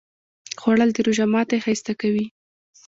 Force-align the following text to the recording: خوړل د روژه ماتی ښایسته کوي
خوړل 0.61 0.89
د 0.93 0.97
روژه 1.05 1.25
ماتی 1.33 1.57
ښایسته 1.63 1.93
کوي 2.01 2.25